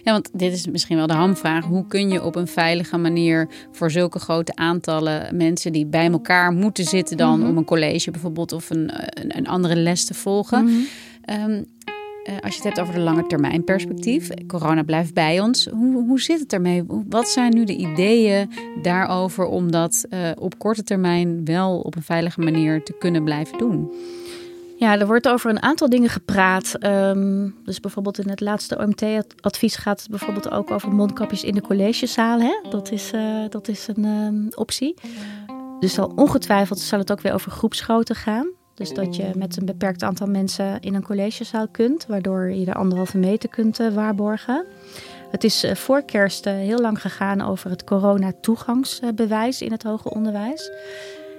Ja, 0.03 0.13
want 0.13 0.31
dit 0.33 0.53
is 0.53 0.67
misschien 0.67 0.97
wel 0.97 1.07
de 1.07 1.15
hamvraag. 1.15 1.65
Hoe 1.65 1.87
kun 1.87 2.11
je 2.11 2.23
op 2.23 2.37
een 2.37 2.47
veilige 2.47 2.97
manier 2.97 3.49
voor 3.71 3.91
zulke 3.91 4.19
grote 4.19 4.55
aantallen 4.55 5.37
mensen 5.37 5.73
die 5.73 5.87
bij 5.87 6.11
elkaar 6.11 6.53
moeten 6.53 6.85
zitten 6.85 7.17
dan 7.17 7.39
mhm. 7.39 7.49
om 7.49 7.57
een 7.57 7.65
college 7.65 8.11
bijvoorbeeld 8.11 8.53
of 8.53 8.71
een, 8.71 8.91
een, 9.21 9.37
een 9.37 9.47
andere 9.47 9.77
les 9.77 10.05
te 10.05 10.15
volgen? 10.15 10.65
Mhm. 10.65 10.75
Ehm, 11.23 11.63
eh, 12.27 12.35
als 12.41 12.57
je 12.57 12.63
het 12.63 12.65
hebt 12.65 12.81
over 12.81 12.95
de 12.95 13.01
lange 13.01 13.27
termijn 13.27 13.65
perspectief, 13.65 14.29
corona 14.47 14.83
blijft 14.83 15.15
bij 15.15 15.41
ons. 15.41 15.67
Hoe, 15.67 16.07
hoe 16.07 16.21
zit 16.21 16.41
het 16.41 16.53
ermee? 16.53 16.85
Wat 17.09 17.29
zijn 17.29 17.55
nu 17.55 17.65
de 17.65 17.77
ideeën 17.77 18.51
daarover 18.83 19.45
om 19.45 19.71
dat 19.71 20.05
uh, 20.11 20.31
op 20.39 20.59
korte 20.59 20.83
termijn 20.83 21.45
wel 21.45 21.81
op 21.81 21.97
een 21.97 22.03
veilige 22.03 22.41
manier 22.41 22.83
te 22.83 22.95
kunnen 22.99 23.25
blijven 23.25 23.59
doen? 23.59 23.93
Ja, 24.79 24.99
er 24.99 25.07
wordt 25.07 25.29
over 25.29 25.51
een 25.51 25.63
aantal 25.63 25.89
dingen 25.89 26.09
gepraat. 26.09 26.77
Um, 26.85 27.55
dus 27.65 27.81
bijvoorbeeld 27.81 28.19
in 28.19 28.29
het 28.29 28.41
laatste 28.41 28.79
OMT-advies 28.79 29.77
gaat 29.77 30.01
het 30.01 30.11
bijvoorbeeld 30.11 30.51
ook 30.51 30.71
over 30.71 30.95
mondkapjes 30.95 31.45
in 31.45 31.55
de 31.55 31.61
collegezaal. 31.61 32.41
Hè? 32.41 32.61
Dat, 32.71 32.91
is, 32.91 33.13
uh, 33.13 33.45
dat 33.49 33.69
is 33.69 33.89
een 33.95 34.05
um, 34.05 34.49
optie. 34.55 34.95
Dus 35.81 35.95
zal 35.95 36.13
ongetwijfeld 36.17 36.79
zal 36.79 36.99
het 36.99 37.13
ook 37.13 37.21
weer 37.21 37.33
over 37.33 37.51
groepsgrootte 37.51 38.15
gaan. 38.15 38.49
Dus 38.75 38.95
dat 38.95 39.17
je 39.17 39.31
met 39.37 39.57
een 39.57 39.67
beperkt 39.67 40.03
aantal 40.03 40.27
mensen 40.27 40.81
in 40.81 40.95
een 40.95 41.03
collegezaal 41.03 41.69
kunt, 41.69 42.07
waardoor 42.07 42.51
je 42.51 42.65
de 42.65 42.75
anderhalve 42.75 43.19
meter 43.19 43.49
kunt 43.49 43.81
uh, 43.81 43.95
waarborgen. 43.95 44.65
Het 45.31 45.45
is 45.45 45.65
uh, 45.65 45.75
voor 45.75 46.03
kerst 46.03 46.45
heel 46.45 46.79
lang 46.79 47.01
gegaan 47.01 47.41
over 47.41 47.71
het 47.71 47.85
corona-toegangsbewijs 47.85 49.63
in 49.63 49.73
het 49.73 49.83
hoger 49.83 50.11
onderwijs. 50.11 50.71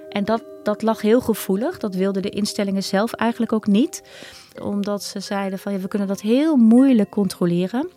En 0.08 0.24
dat, 0.24 0.42
dat 0.62 0.82
lag 0.82 1.00
heel 1.00 1.20
gevoelig. 1.20 1.78
Dat 1.78 1.94
wilden 1.94 2.22
de 2.22 2.30
instellingen 2.30 2.82
zelf 2.82 3.12
eigenlijk 3.12 3.52
ook 3.52 3.66
niet. 3.66 4.02
Omdat 4.62 5.02
ze 5.02 5.20
zeiden 5.20 5.58
van 5.58 5.72
ja, 5.72 5.78
we 5.78 5.88
kunnen 5.88 6.08
dat 6.08 6.20
heel 6.20 6.56
moeilijk 6.56 7.10
controleren. 7.10 7.88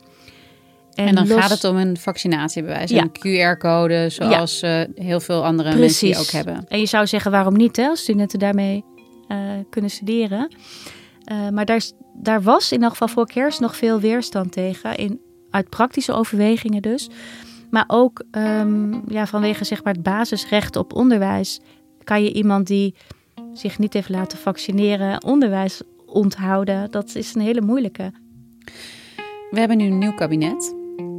En, 0.94 1.16
dan 1.16 1.28
gaat 1.28 1.50
het 1.50 1.64
om 1.64 1.78
een 1.78 1.98
vaccinatiebewijs, 1.98 2.90
ja. 2.90 3.02
een 3.02 3.58
QR-code, 3.58 4.10
zoals 4.10 4.60
ja. 4.60 4.88
uh, 4.88 5.06
heel 5.06 5.20
veel 5.20 5.46
andere 5.46 5.76
Precies. 5.76 6.02
mensen 6.02 6.20
ook 6.20 6.46
hebben. 6.46 6.66
En 6.68 6.80
je 6.80 6.86
zou 6.86 7.08
zeggen, 7.08 7.32
waarom 7.32 7.58
niet, 7.58 7.76
hè, 7.76 7.88
als 7.88 8.02
studenten 8.02 8.40
daarmee 8.40 8.84
uh, 9.28 9.38
kunnen 9.70 9.92
studeren. 9.92 10.56
Uh, 11.32 11.50
maar 11.50 11.66
daar, 11.66 11.82
daar 12.14 12.42
was 12.42 12.72
in 12.72 12.84
elk 12.84 12.92
geval 12.92 13.08
voor 13.08 13.26
kerst 13.26 13.60
nog 13.60 13.76
veel 13.76 14.00
weerstand 14.00 14.52
tegen, 14.52 14.98
in, 14.98 15.20
uit 15.50 15.70
praktische 15.70 16.14
overwegingen 16.14 16.82
dus. 16.82 17.10
Maar 17.70 17.86
ook 17.88 18.24
um, 18.32 19.04
ja, 19.08 19.28
vanwege 19.28 19.64
zeg 19.64 19.84
maar, 19.84 19.94
het 19.94 20.04
basisrecht 20.04 20.76
op 20.76 20.94
onderwijs 20.94 21.60
kan 22.12 22.24
je 22.24 22.34
iemand 22.34 22.68
die 22.68 22.96
zich 23.54 23.80
niet 23.80 23.94
heeft 23.94 24.10
laten 24.10 24.38
vaccineren 24.38 25.24
onderwijs 25.24 25.82
onthouden? 26.06 26.92
Dat 26.92 27.16
is 27.16 27.36
een 27.36 27.42
hele 27.42 27.62
moeilijke. 27.62 28.12
We 29.52 29.60
hebben 29.60 29.78
nu 29.78 29.86
een 29.86 29.98
nieuw 29.98 30.14
kabinet. 30.14 30.76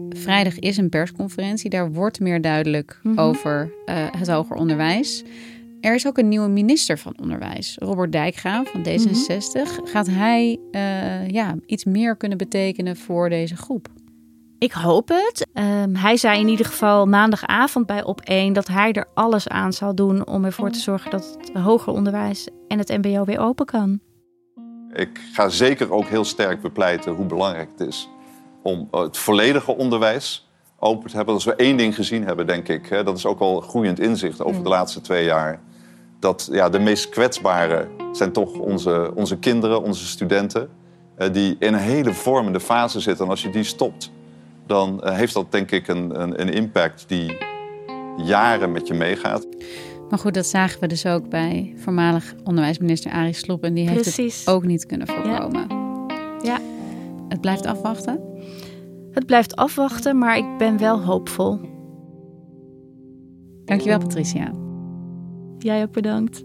Vrijdag 0.09 0.59
is 0.59 0.77
een 0.77 0.89
persconferentie. 0.89 1.71
Daar 1.71 1.93
wordt 1.93 2.21
meer 2.21 2.41
duidelijk 2.41 3.01
mhm. 3.03 3.19
over 3.19 3.73
uh, 3.87 4.07
het 4.11 4.29
hoger 4.29 4.57
onderwijs. 4.57 5.23
Er 5.81 5.95
is 5.95 6.07
ook 6.07 6.19
een 6.19 6.29
nieuwe 6.29 6.49
minister 6.49 6.99
van 6.99 7.15
Onderwijs, 7.23 7.77
Robert 7.79 8.13
Dijkgraaf 8.13 8.71
van 8.71 8.87
D66. 8.87 9.53
Mhm. 9.53 9.87
Gaat 9.87 10.07
hij 10.07 10.59
uh, 10.73 11.29
ja, 11.29 11.57
iets 11.67 11.85
meer 11.85 12.17
kunnen 12.17 12.39
betekenen 12.39 12.97
voor 12.97 13.29
deze 13.29 13.57
groep? 13.57 13.89
Ik 14.63 14.73
hoop 14.73 15.09
het. 15.09 15.47
Um, 15.55 15.95
hij 15.95 16.17
zei 16.17 16.41
in 16.41 16.49
ieder 16.49 16.67
geval 16.67 17.07
maandagavond 17.07 17.87
bij 17.87 18.05
op 18.05 18.21
1 18.21 18.53
dat 18.53 18.69
hij 18.69 18.93
er 18.93 19.07
alles 19.15 19.49
aan 19.49 19.73
zal 19.73 19.95
doen 19.95 20.27
om 20.27 20.45
ervoor 20.45 20.71
te 20.71 20.79
zorgen 20.79 21.11
dat 21.11 21.37
het 21.39 21.53
hoger 21.63 21.93
onderwijs 21.93 22.49
en 22.69 22.79
het 22.79 22.89
MBO 22.89 23.25
weer 23.25 23.39
open 23.39 23.67
kan. 23.67 24.01
Ik 24.93 25.21
ga 25.33 25.49
zeker 25.49 25.93
ook 25.93 26.07
heel 26.07 26.25
sterk 26.25 26.61
bepleiten 26.61 27.13
hoe 27.13 27.27
belangrijk 27.27 27.69
het 27.77 27.89
is 27.89 28.09
om 28.63 28.89
het 28.91 29.19
volledige 29.19 29.77
onderwijs 29.77 30.49
open 30.79 31.11
te 31.11 31.17
hebben. 31.17 31.35
Als 31.35 31.45
we 31.45 31.55
één 31.55 31.77
ding 31.77 31.95
gezien 31.95 32.25
hebben, 32.25 32.47
denk 32.47 32.69
ik, 32.69 32.87
hè, 32.87 33.05
dat 33.05 33.17
is 33.17 33.27
ook 33.27 33.41
al 33.41 33.61
groeiend 33.61 34.01
inzicht 34.01 34.43
over 34.43 34.63
de 34.63 34.69
laatste 34.69 35.01
twee 35.01 35.25
jaar. 35.25 35.61
Dat 36.19 36.49
ja, 36.53 36.69
de 36.69 36.79
meest 36.79 37.09
kwetsbaren 37.09 37.89
zijn 38.13 38.33
toch 38.33 38.59
onze, 38.59 39.13
onze 39.15 39.39
kinderen, 39.39 39.83
onze 39.83 40.07
studenten, 40.07 40.69
die 41.33 41.57
in 41.59 41.75
een 41.75 41.81
hele 41.81 42.15
vormende 42.15 42.61
fase 42.61 43.01
zitten. 43.01 43.25
En 43.25 43.31
als 43.31 43.43
je 43.43 43.51
die 43.51 43.65
stopt, 43.65 44.13
dan 44.67 45.03
eh, 45.03 45.17
heeft 45.17 45.35
dat 45.35 45.53
denk 45.53 45.71
ik 45.71 45.89
een, 45.89 46.21
een, 46.21 46.41
een 46.41 46.53
impact 46.53 47.05
die 47.09 47.37
jaren 48.17 48.73
met 48.73 48.87
je 48.87 48.95
meegaat. 48.95 49.47
Maar 50.11 50.19
goed, 50.19 50.35
dat 50.35 50.47
zagen 50.47 50.81
we 50.81 50.87
dus 50.87 51.07
ook 51.07 51.29
bij 51.29 51.75
voormalig 51.77 52.35
onderwijsminister 52.45 53.11
Arie 53.11 53.33
Slob. 53.33 53.65
En 53.65 53.75
die 53.75 53.89
heeft 53.89 54.17
het 54.17 54.43
ook 54.45 54.65
niet 54.65 54.87
kunnen 54.87 55.07
voorkomen. 55.07 55.67
Ja. 55.69 56.19
ja. 56.43 56.59
Het 57.29 57.41
blijft 57.41 57.67
afwachten? 57.67 58.21
Het 59.11 59.27
blijft 59.27 59.57
afwachten, 59.57 60.19
maar 60.19 60.37
ik 60.37 60.59
ben 60.59 60.79
wel 60.79 61.03
hoopvol. 61.03 61.61
Dankjewel, 63.65 63.99
Patricia. 63.99 64.53
Jij 65.59 65.83
ook 65.83 65.93
bedankt. 65.93 66.45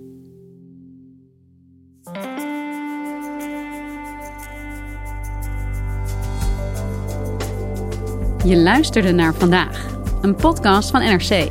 Je 8.48 8.58
luisterde 8.58 9.12
naar 9.12 9.34
vandaag, 9.34 9.86
een 10.22 10.36
podcast 10.36 10.90
van 10.90 11.02
NRC. 11.02 11.50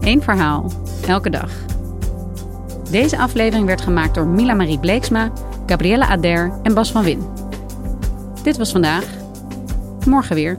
Eén 0.00 0.22
verhaal, 0.22 0.70
elke 1.06 1.30
dag. 1.30 1.50
Deze 2.90 3.18
aflevering 3.18 3.66
werd 3.66 3.80
gemaakt 3.80 4.14
door 4.14 4.26
Mila 4.26 4.54
Marie 4.54 4.78
Bleeksma, 4.78 5.32
Gabriella 5.66 6.08
Ader 6.08 6.52
en 6.62 6.74
Bas 6.74 6.92
van 6.92 7.04
Win. 7.04 7.22
Dit 8.42 8.56
was 8.56 8.72
vandaag. 8.72 9.04
Morgen 10.06 10.34
weer. 10.34 10.58